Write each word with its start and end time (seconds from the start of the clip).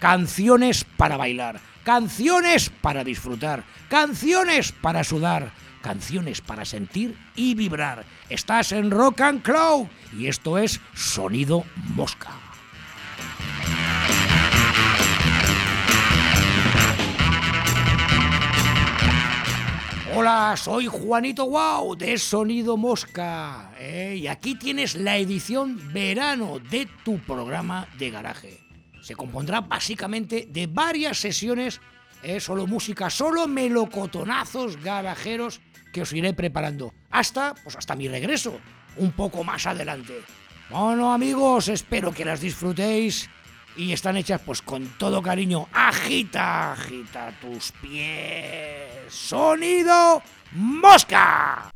Canciones 0.00 0.84
para 0.96 1.16
bailar, 1.16 1.60
canciones 1.84 2.70
para 2.70 3.04
disfrutar, 3.04 3.64
canciones 3.88 4.72
para 4.72 5.04
sudar, 5.04 5.52
canciones 5.82 6.40
para 6.40 6.64
sentir 6.64 7.16
y 7.34 7.54
vibrar. 7.54 8.04
Estás 8.28 8.72
en 8.72 8.90
Rock 8.90 9.20
and 9.20 9.42
Cloud 9.42 9.86
y 10.16 10.26
esto 10.26 10.58
es 10.58 10.80
Sonido 10.94 11.64
Mosca. 11.94 12.30
Hola, 20.14 20.54
soy 20.58 20.86
Juanito 20.86 21.46
Wow 21.46 21.96
de 21.96 22.18
Sonido 22.18 22.76
Mosca 22.76 23.72
¿eh? 23.78 24.16
y 24.20 24.26
aquí 24.26 24.56
tienes 24.56 24.94
la 24.94 25.16
edición 25.16 25.80
verano 25.90 26.58
de 26.58 26.86
tu 27.02 27.18
programa 27.18 27.88
de 27.98 28.10
garaje 28.10 28.61
se 29.02 29.14
compondrá 29.14 29.60
básicamente 29.60 30.46
de 30.48 30.66
varias 30.66 31.18
sesiones, 31.18 31.80
eh, 32.22 32.40
solo 32.40 32.66
música, 32.66 33.10
solo 33.10 33.48
melocotonazos 33.48 34.82
garajeros 34.82 35.60
que 35.92 36.02
os 36.02 36.12
iré 36.12 36.32
preparando 36.32 36.94
hasta, 37.10 37.54
pues 37.54 37.76
hasta 37.76 37.96
mi 37.96 38.08
regreso, 38.08 38.58
un 38.96 39.12
poco 39.12 39.44
más 39.44 39.66
adelante. 39.66 40.14
Bueno 40.70 41.12
amigos, 41.12 41.68
espero 41.68 42.14
que 42.14 42.24
las 42.24 42.40
disfrutéis 42.40 43.28
y 43.76 43.92
están 43.92 44.16
hechas 44.16 44.40
pues 44.40 44.62
con 44.62 44.86
todo 44.98 45.20
cariño. 45.20 45.68
Agita, 45.72 46.72
agita 46.72 47.32
tus 47.40 47.72
pies. 47.72 49.12
Sonido 49.12 50.22
mosca. 50.52 51.72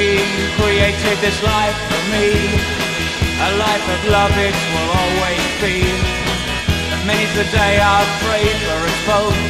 He 0.00 0.16
created 0.56 1.18
this 1.20 1.36
life 1.44 1.76
for 1.92 2.02
me. 2.08 2.32
A 3.36 3.50
life 3.60 3.84
of 3.84 4.00
love 4.08 4.32
it 4.48 4.56
will 4.72 4.90
always 4.96 5.44
be. 5.60 5.84
And 6.92 7.04
many's 7.06 7.34
the 7.36 7.44
day 7.52 7.76
I've 7.76 8.08
prayed 8.24 8.58
for 8.64 8.80
us 8.88 8.98
both. 9.04 9.40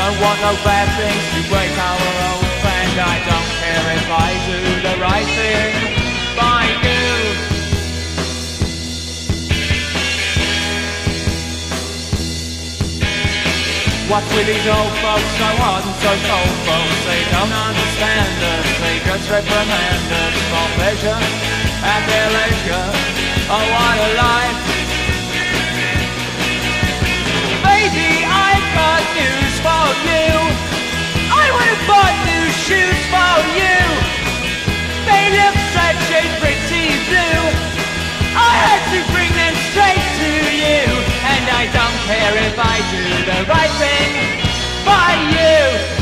Don't 0.00 0.16
want 0.24 0.40
no 0.40 0.56
bad 0.64 0.88
things 0.96 1.24
to 1.36 1.40
break 1.52 1.72
our 1.76 2.00
old 2.32 2.48
band. 2.64 2.94
I 3.04 3.16
don't 3.28 3.50
care 3.60 3.86
if 4.00 4.06
I 4.08 4.28
do 4.48 4.60
the 4.80 4.94
right 4.96 5.28
thing 5.36 5.72
by 6.40 6.64
you. 6.88 6.99
What's 14.10 14.26
with 14.34 14.42
these 14.42 14.66
old 14.66 14.90
folks 14.98 15.30
so 15.38 15.48
hard 15.62 15.86
and 15.86 15.94
so 16.02 16.10
cold 16.26 16.56
folks? 16.66 16.98
They 17.06 17.22
don't 17.30 17.54
understand 17.54 18.34
us, 18.42 18.66
they 18.82 18.98
just 19.06 19.30
reprimand 19.30 20.06
us 20.10 20.34
for 20.50 20.66
pleasure 20.82 21.14
at 21.14 22.02
their 22.10 22.28
leisure. 22.34 22.90
Oh, 23.46 23.62
what 23.70 23.96
a 24.02 24.10
life! 24.18 24.58
Baby, 27.62 28.26
I've 28.26 28.66
got 28.74 29.02
news 29.14 29.54
for 29.62 29.86
you. 30.02 30.34
I 31.30 31.46
would 31.54 31.70
have 31.70 31.84
bought 31.86 32.16
new 32.26 32.46
shoes 32.66 33.00
for 33.14 33.34
you. 33.62 33.78
They 35.06 35.38
look 35.38 35.54
such 35.70 36.02
a 36.18 36.22
pretty 36.42 36.98
blue. 37.06 37.46
I 38.34 38.58
had 38.58 38.82
to 38.90 38.98
bring 39.14 39.39
I 41.60 41.66
don't 41.66 41.98
care 42.08 42.34
if 42.46 42.58
I 42.58 42.76
do 42.90 43.04
the 43.28 43.44
right 43.52 43.70
thing 43.76 44.40
by 44.82 45.90
you. 45.94 45.99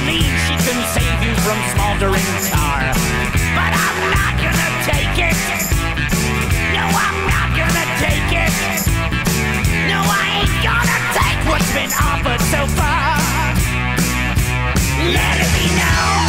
believe 0.00 0.34
she 0.46 0.54
can 0.66 0.78
save 0.90 1.18
you 1.22 1.34
from 1.46 1.58
smoldering 1.70 2.30
tar. 2.50 2.82
But 3.54 3.70
I'm 3.70 3.98
not 4.10 4.34
gonna 4.42 4.70
take 4.90 5.16
it. 5.22 5.38
No, 6.74 6.82
I'm 6.82 7.18
not 7.30 7.48
gonna 7.54 7.86
take 8.02 8.30
it. 8.34 8.54
No, 9.86 10.02
I 10.02 10.42
ain't 10.42 10.56
gonna 10.66 10.98
take 11.14 11.40
what's 11.46 11.70
been 11.70 11.94
offered 11.94 12.42
so 12.50 12.66
far. 12.74 13.22
Let 15.14 15.34
it 15.38 15.50
be 15.54 15.66
known 15.78 16.26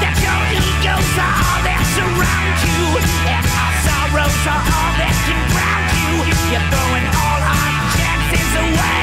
that 0.00 0.16
your 0.24 0.40
egos 0.64 1.12
are 1.20 1.36
all 1.44 1.60
that 1.68 1.82
surround 1.92 2.56
you, 2.64 2.84
and 3.28 3.44
our 3.44 3.74
sorrows 3.84 4.42
are 4.48 4.64
all 4.64 4.92
that 4.96 5.16
can 5.28 5.40
drown 5.52 5.84
you. 6.00 6.12
You're 6.56 6.68
throwing 6.72 7.06
all 7.20 7.40
our 7.52 7.68
chances 8.00 8.52
away. 8.64 8.93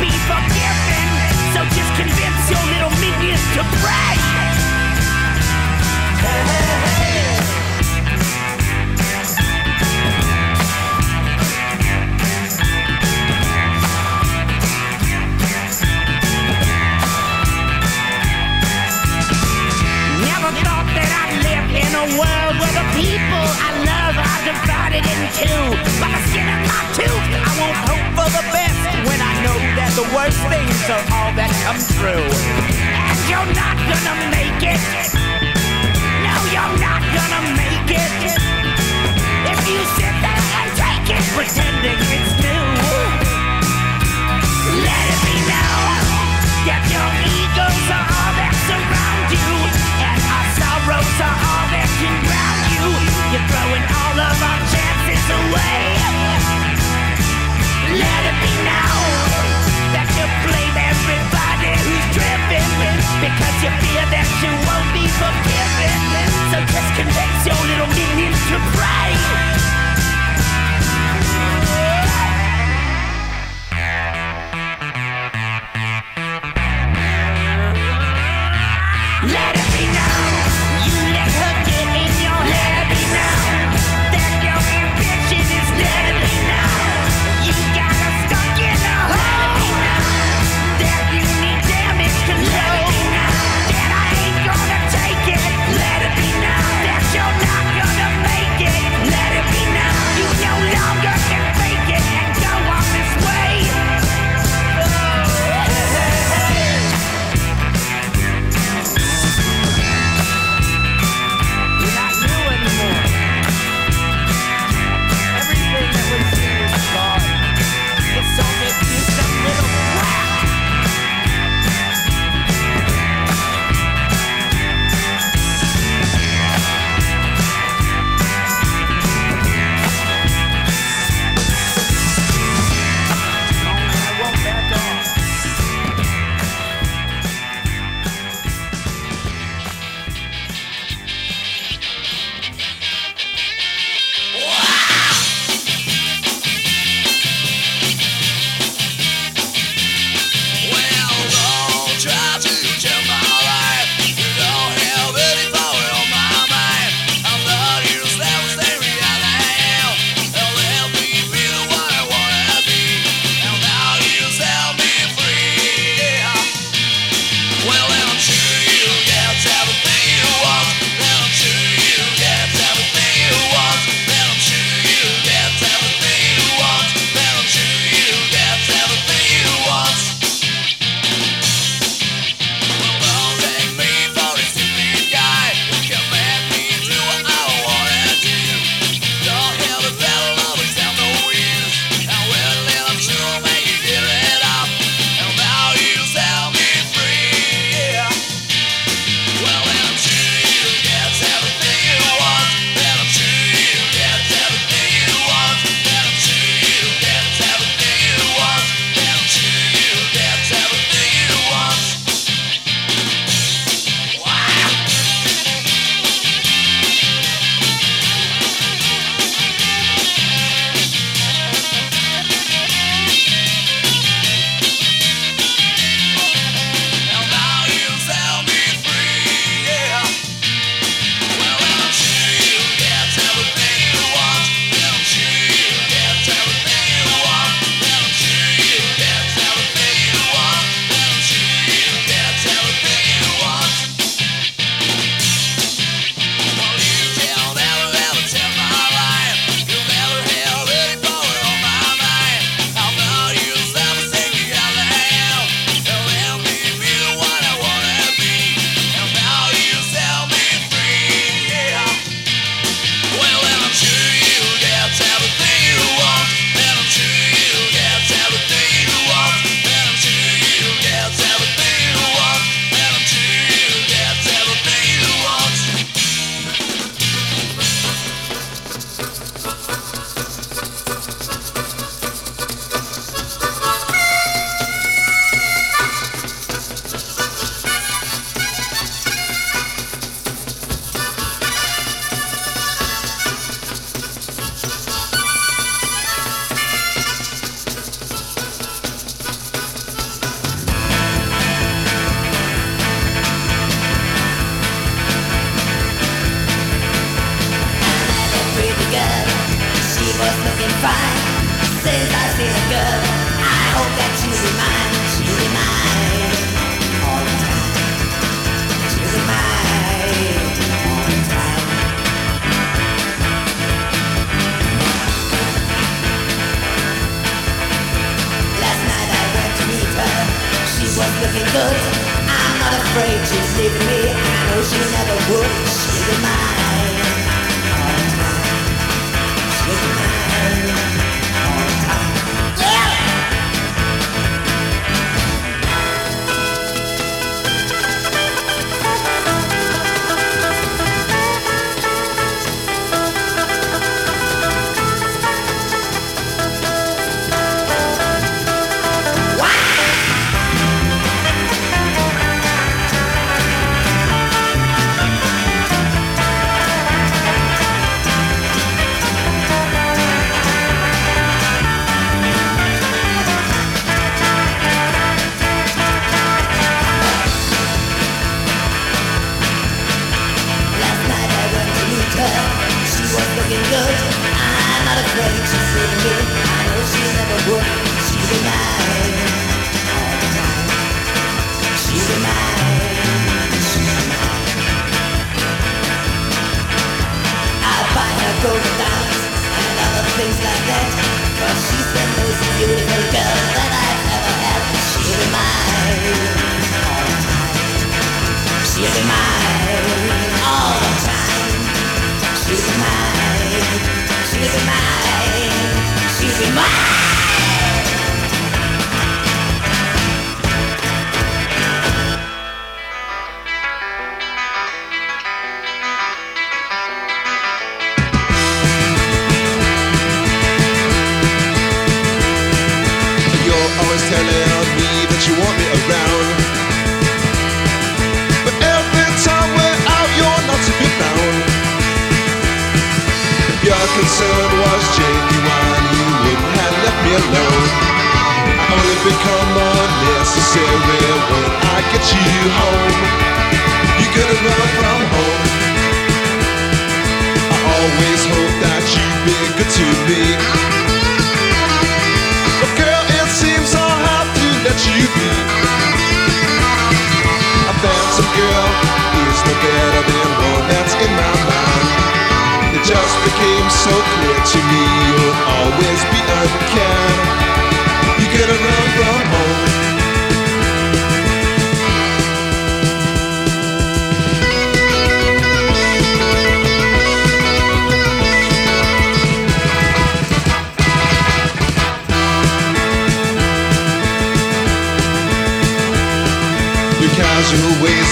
be 0.00 0.10
forgiven. 0.30 1.06
So 1.54 1.60
just 1.74 1.92
convince 1.98 2.50
your 2.50 2.64
little 2.70 2.94
minions 3.02 3.42
to 3.54 3.62
pray. 3.82 4.14
Never 20.22 20.50
thought 20.62 20.88
that 20.94 21.10
I'd 21.22 21.36
live 21.42 21.68
in 21.74 21.90
a 21.94 22.06
world 22.18 22.54
where 22.60 22.74
the 22.78 22.86
people 22.94 23.46
I 23.66 23.84
love 23.84 23.97
stars 24.12 24.26
are 24.26 24.44
divided 24.44 25.04
in 25.04 25.20
two. 25.36 25.62
By 26.00 26.08
the 26.08 26.20
skin 26.28 26.48
of 26.48 26.60
my 26.64 26.82
tooth, 26.96 27.28
I 27.44 27.52
won't 27.60 27.78
hope 27.88 28.06
for 28.16 28.28
the 28.32 28.44
best 28.52 28.80
when 29.04 29.20
I 29.20 29.32
know 29.44 29.56
that 29.76 29.92
the 29.96 30.06
worst 30.16 30.40
things 30.48 30.78
are 30.88 31.04
all 31.12 31.32
that 31.36 31.52
come 31.64 31.80
true. 31.96 32.24
And 32.24 33.18
you're 33.28 33.52
not 33.52 33.76
gonna 33.76 34.16
make 34.32 34.62
it. 34.64 34.80
No, 36.24 36.34
you're 36.54 36.76
not 36.80 37.02
gonna 37.12 37.42
make 37.56 37.90
it. 37.92 38.12
If 39.48 39.60
you 39.68 39.80
sit 39.96 40.14
there 40.24 40.44
and 40.56 40.70
take 40.76 41.08
it, 41.12 41.24
pretending 41.36 42.00
it's 42.00 42.32
new. 42.40 42.64
Let 44.84 45.04
it 45.12 45.20
be 45.24 45.36
known 45.48 46.00
that 46.68 46.82
your 46.88 47.08
egos 47.28 47.86
are 47.92 48.08
all 48.08 48.32
that 48.40 48.54
surround 48.68 49.26
you, 49.32 49.48
and 50.00 50.20
our 50.32 50.46
sorrows 50.56 51.18
are 51.20 51.38
all 51.44 51.66
that 51.72 51.77
throwing 53.50 53.84
all 53.88 54.16
of 54.20 54.36
our 54.38 54.60
chances 54.72 55.24
away. 55.32 55.80
Let 57.96 58.20
it 58.28 58.38
be 58.44 58.54
known 58.68 59.42
that 59.96 60.08
you 60.16 60.26
blame 60.44 60.76
everybody 60.76 61.72
who's 61.80 62.06
driven 62.12 62.68
because 63.24 63.56
you 63.64 63.70
fear 63.82 64.04
that 64.12 64.28
you 64.44 64.52
won't 64.68 64.90
be 64.92 65.06
forgiven. 65.08 65.96
So 66.52 66.56
just 66.68 66.90
convince 67.00 67.40
your 67.48 67.62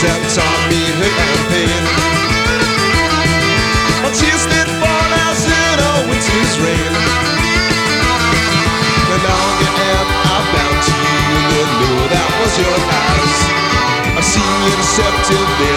and 0.05 1.43
pain. 1.49 1.83
A 4.05 4.11
winter's 6.09 6.55
rain. 6.61 6.93
I 10.21 10.39
bound 10.53 10.81
to 10.85 10.93
you, 10.93 11.39
the 11.49 11.63
lure 11.81 12.09
that 12.13 12.31
was 12.41 12.53
your 12.61 12.77
eyes. 12.77 13.41
I've 14.19 14.25
seen 14.25 14.57
you 14.69 14.75
deceptive. 14.77 15.76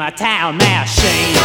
my 0.00 0.08
town 0.08 0.56
machine. 0.56 1.39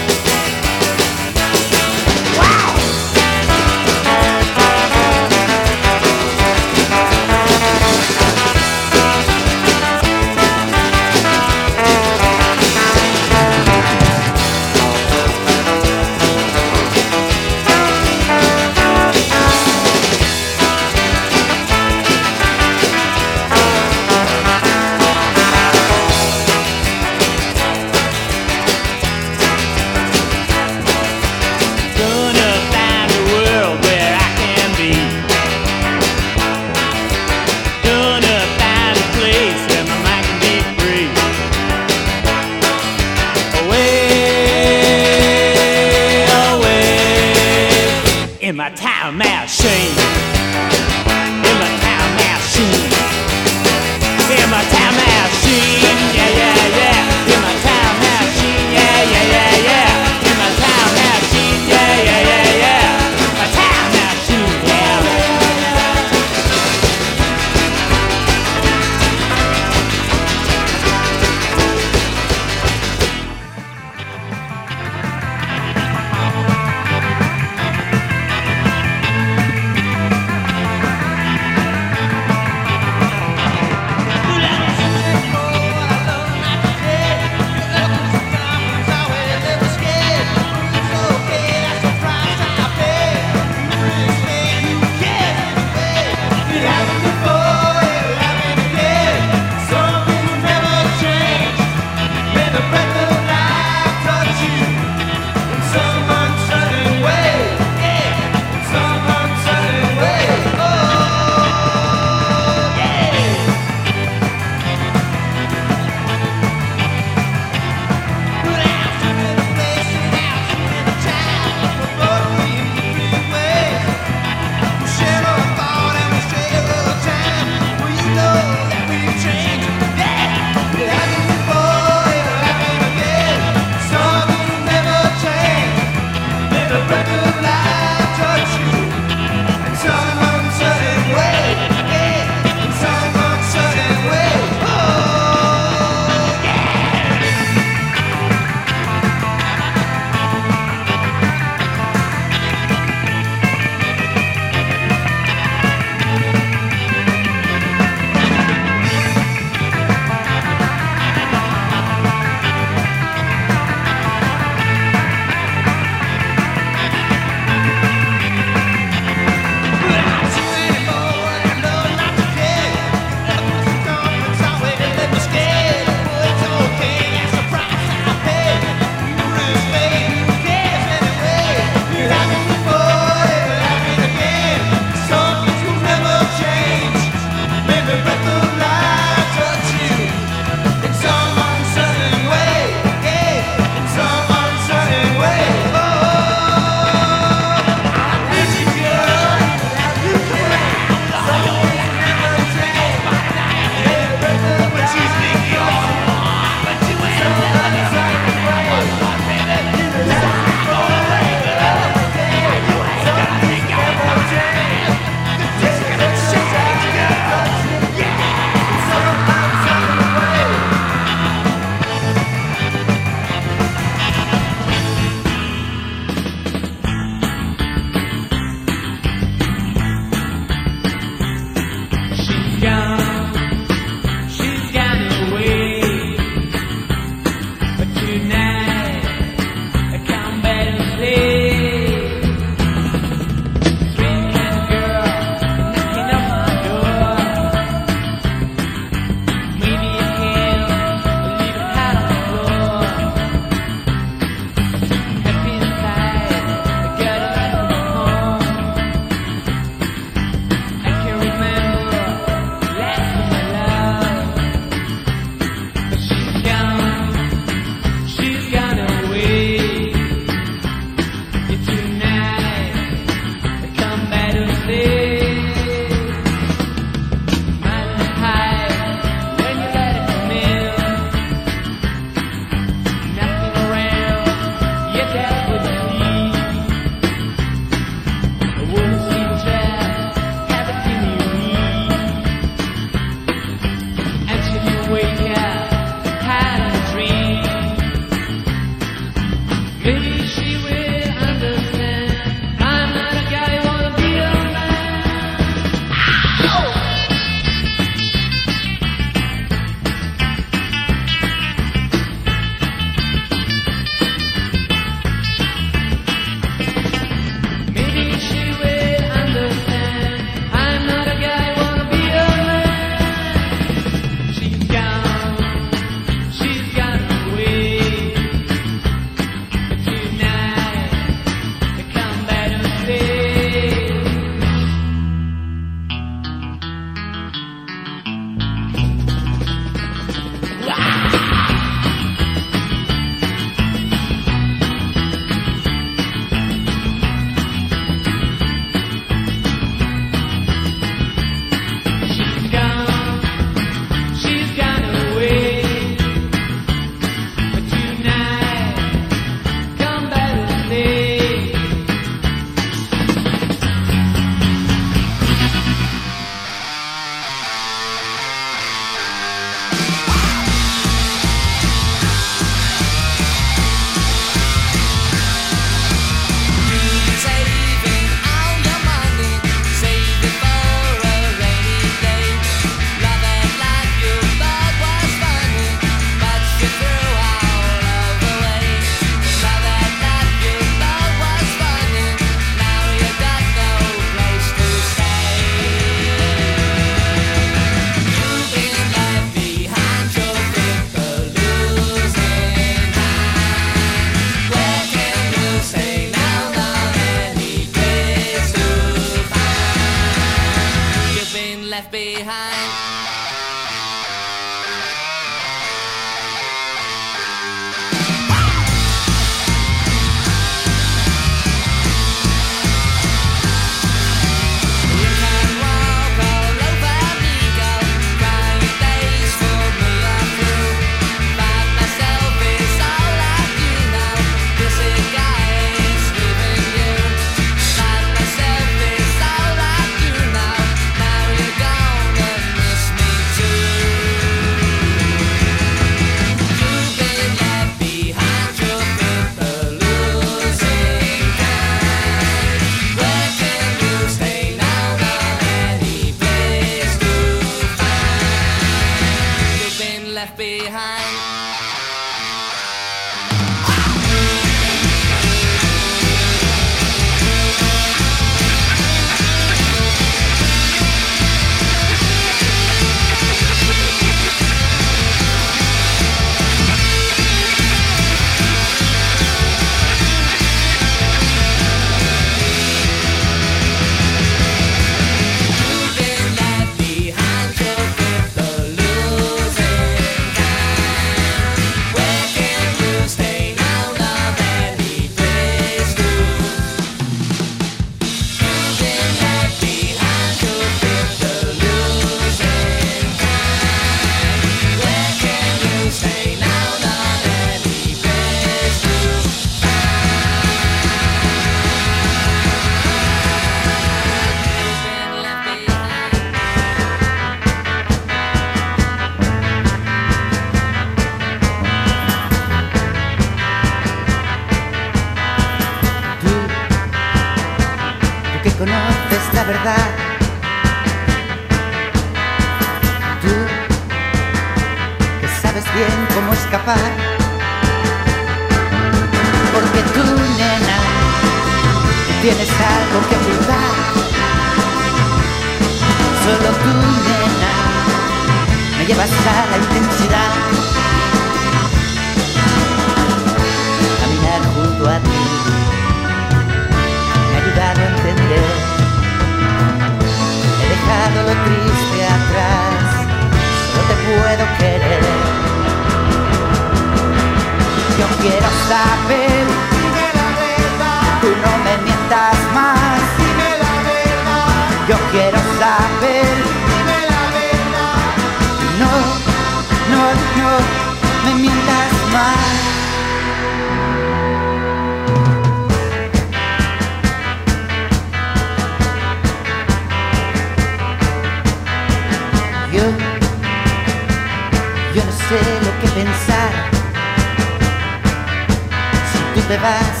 te 599.50 599.58
vas, 599.58 600.00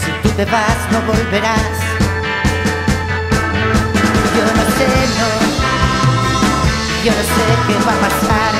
si 0.00 0.10
tú 0.22 0.28
te 0.36 0.44
vas 0.44 0.78
no 0.92 1.00
volverás. 1.00 1.76
Yo 4.36 4.44
no 4.58 4.64
sé, 4.76 4.88
no, 5.18 5.28
yo 7.04 7.12
no 7.18 7.24
sé 7.34 7.44
qué 7.66 7.74
va 7.84 7.94
a 7.94 8.00
pasar 8.06 8.52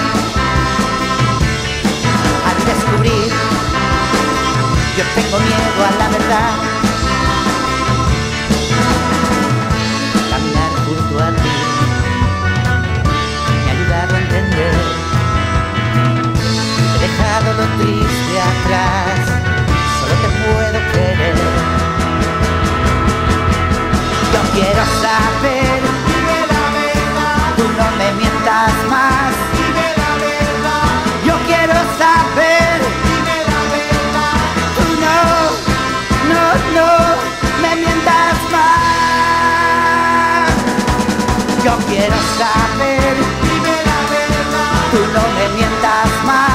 al 2.49 2.59
descubrir. 2.67 3.31
Yo 4.97 5.05
tengo 5.15 5.39
miedo 5.39 5.81
a 5.87 5.91
la 5.97 6.09
verdad. 6.09 6.74
dejado 17.35 17.53
lo 17.55 17.67
triste 17.83 18.41
atrás, 18.41 19.19
solo 19.99 20.15
te 20.23 20.29
puedo 20.45 20.79
querer. 20.93 21.37
Yo 24.33 24.41
quiero 24.55 24.83
saber, 25.03 25.81
dime 26.07 26.39
la 26.53 26.65
verdad, 26.79 27.43
tú 27.57 27.65
no 27.79 27.87
me 27.99 28.09
mientas 28.13 28.75
más, 28.89 29.33
dime 29.57 29.89
la 30.03 30.13
verdad. 30.23 30.89
Yo 31.27 31.35
quiero 31.47 31.77
saber, 31.99 32.77
dime 33.09 33.39
la 33.51 33.63
verdad, 33.75 34.39
tú 34.77 34.85
no, 35.05 35.19
no, 36.31 36.43
no 36.77 36.91
me 37.63 37.71
mientas 37.77 38.37
más. 38.55 40.49
Yo 41.65 41.75
quiero 41.89 42.19
saber, 42.39 43.13
dime 43.43 43.77
la 43.91 44.01
verdad, 44.15 44.75
tú 44.93 45.01
no 45.15 45.23
me 45.37 45.45
mientas 45.57 46.11
más. 46.27 46.54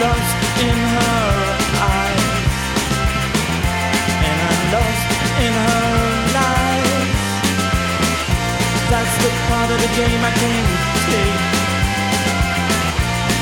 Lost 0.00 0.38
in 0.62 0.78
her 0.94 1.28
eyes. 1.90 2.24
And 4.28 4.38
I'm 4.48 4.62
lost 4.74 5.10
in 5.44 5.52
her 5.66 5.90
life. 6.38 7.18
That's 8.92 9.14
the 9.24 9.30
part 9.48 9.68
of 9.74 9.78
the 9.82 9.90
game 9.98 10.22
I 10.22 10.32
can't 10.38 10.70
take. 11.10 11.42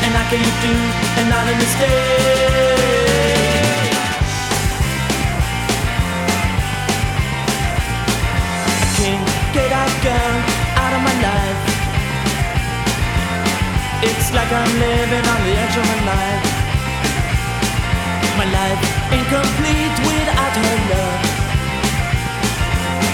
And 0.05 0.13
I 0.17 0.25
can't 0.33 0.57
do 0.65 0.75
another 1.25 1.55
mistake. 1.61 2.57
I 8.73 8.87
can't 8.97 9.27
get 9.53 9.69
that 9.77 9.93
girl 10.05 10.37
out 10.81 10.93
of 10.97 11.03
my 11.05 11.15
life. 11.21 11.76
It's 14.09 14.31
like 14.33 14.53
I'm 14.53 14.73
living 14.79 15.27
on 15.35 15.41
the 15.47 15.55
edge 15.63 15.77
of 15.81 15.87
my 15.91 16.01
life. 16.13 16.47
My 18.39 18.47
life 18.59 18.81
incomplete 19.17 19.97
without 20.07 20.55
her 20.63 20.77
love. 20.93 21.23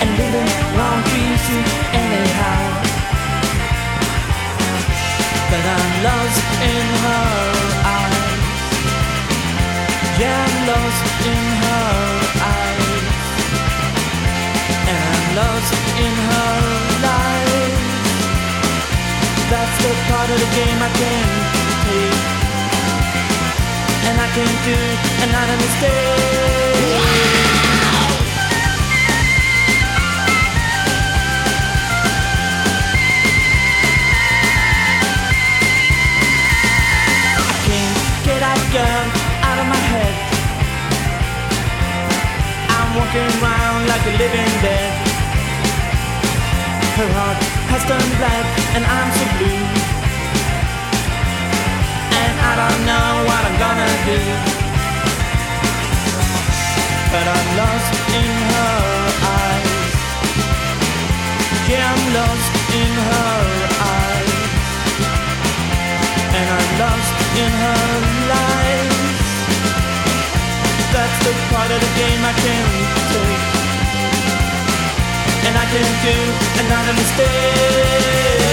And 0.03 0.11
living 0.21 0.51
wrong 0.77 1.03
easy 1.23 1.61
anyhow. 2.05 2.65
But 5.51 5.65
I'm 5.77 5.93
lost 6.09 6.45
in 6.73 6.87
her 7.05 7.29
eyes. 7.97 8.45
Yeah, 10.21 10.45
I'm 10.47 10.57
lost 10.73 11.05
in 11.33 11.45
her 11.65 11.89
eyes. 12.53 13.07
And 14.89 14.97
I'm 15.11 15.27
lost 15.41 15.75
in 16.05 16.15
her 16.29 16.53
life. 17.07 17.32
That's 19.53 19.85
the 19.85 19.93
part 20.09 20.31
of 20.31 20.39
the 20.41 20.51
game 20.57 20.81
I 20.81 20.89
can't 20.97 21.45
take. 21.85 22.25
And 24.09 24.17
I 24.17 24.29
can't 24.33 24.59
do 24.65 24.77
another 25.29 25.57
mistake. 25.61 25.93
I 37.37 37.55
can't 37.69 37.99
get 38.25 38.41
that 38.41 38.61
girl 38.73 39.05
out 39.45 39.59
of 39.61 39.67
my 39.69 39.83
head. 39.93 40.15
I'm 42.73 42.89
walking 42.97 43.29
around 43.37 43.85
like 43.85 44.01
a 44.01 44.17
living 44.17 44.53
dead. 44.65 44.93
Her 46.97 47.13
heart 47.13 47.62
has 47.73 47.85
turned 47.89 48.15
black 48.21 48.47
and 48.77 48.85
I'm 48.85 49.11
so 49.17 49.25
blue. 49.41 49.65
And 52.21 52.35
I 52.51 52.53
don't 52.61 52.83
know 52.91 53.09
what 53.29 53.43
I'm 53.49 53.57
gonna 53.65 53.93
do. 54.13 54.21
But 57.13 57.27
I'm 57.35 57.49
lost 57.61 57.93
in 58.21 58.33
her 58.53 58.77
eyes. 59.41 59.95
Yeah, 61.71 61.93
I'm 61.93 62.05
lost 62.19 62.53
in 62.81 62.93
her 63.09 63.67
eyes. 63.67 63.72
Do 75.83 76.15
another 76.61 76.93
mistake. 76.95 78.52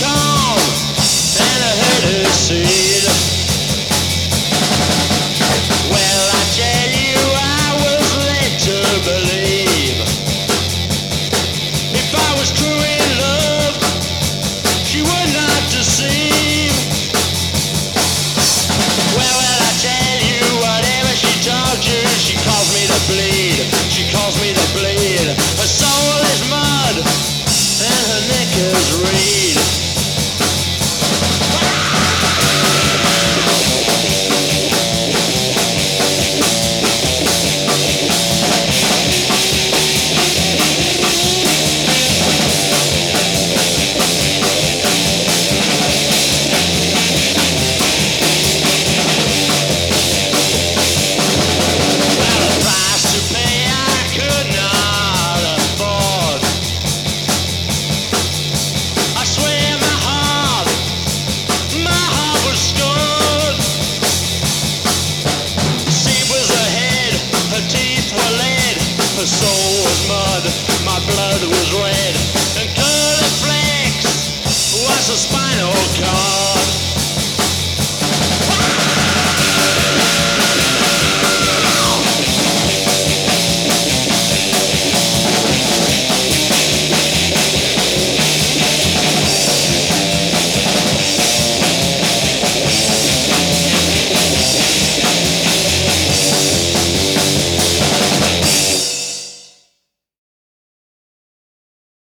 Body 0.00 0.27